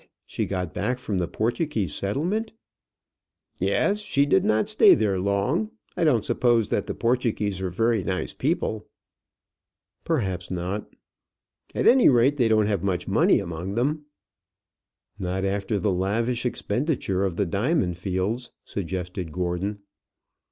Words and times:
She 0.25 0.47
got 0.47 0.73
back 0.73 0.97
from 0.97 1.19
the 1.19 1.27
Portuguese 1.27 1.93
settlement?" 1.93 2.53
"Yes. 3.59 3.99
She 3.99 4.25
did 4.25 4.43
not 4.43 4.67
stay 4.67 4.95
there 4.95 5.19
long. 5.19 5.69
I 5.95 6.03
don't 6.03 6.25
suppose 6.25 6.69
that 6.69 6.87
the 6.87 6.95
Portuguese 6.95 7.61
are 7.61 7.69
very 7.69 8.03
nice 8.03 8.33
people." 8.33 8.87
"Perhaps 10.03 10.49
not." 10.49 10.89
"At 11.75 11.85
any 11.85 12.09
rate 12.09 12.37
they 12.37 12.47
don't 12.47 12.65
have 12.65 12.81
much 12.81 13.07
money 13.07 13.39
among 13.39 13.75
them." 13.75 14.05
"Not 15.19 15.45
after 15.45 15.77
the 15.77 15.91
lavish 15.93 16.47
expenditure 16.47 17.23
of 17.23 17.35
the 17.35 17.45
diamond 17.45 17.95
fields," 17.95 18.49
suggested 18.65 19.31
Gordon. 19.31 19.81